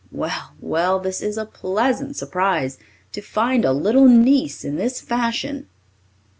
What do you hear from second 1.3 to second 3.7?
a pleasant surprise, to find